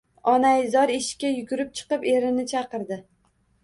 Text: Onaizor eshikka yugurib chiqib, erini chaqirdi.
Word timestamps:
Onaizor 0.31 0.93
eshikka 0.95 1.33
yugurib 1.35 1.71
chiqib, 1.81 2.11
erini 2.17 2.51
chaqirdi. 2.57 3.03